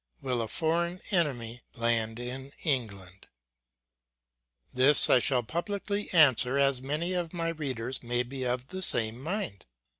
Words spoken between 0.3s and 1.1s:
7/7 a foreign